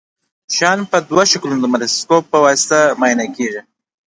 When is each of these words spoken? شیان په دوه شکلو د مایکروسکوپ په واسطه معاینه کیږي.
شیان 0.55 0.79
په 0.91 0.97
دوه 1.09 1.23
شکلو 1.31 1.55
د 1.59 1.65
مایکروسکوپ 1.71 2.23
په 2.31 2.37
واسطه 2.45 2.79
معاینه 2.99 3.25
کیږي. 3.35 3.61